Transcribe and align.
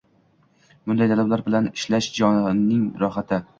Bunday 0.91 1.11
talabalar 1.11 1.45
bilan 1.51 1.69
ishlash— 1.81 2.09
jonning 2.19 2.83
rohati. 3.07 3.43